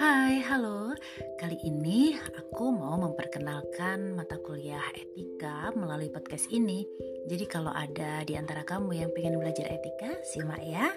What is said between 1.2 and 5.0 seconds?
Kali ini aku mau memperkenalkan mata kuliah